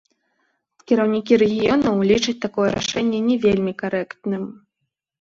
Кіраўнікі 0.91 1.33
рэгіёнаў 1.43 1.95
лічаць 2.13 2.37
такое 2.49 2.69
рашэнне 2.79 3.23
не 3.29 3.41
вельмі 3.47 3.79
карэктным. 3.87 4.43